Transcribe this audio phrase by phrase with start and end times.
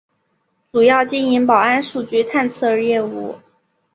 [0.71, 3.35] 主要经营保安数据探测业务。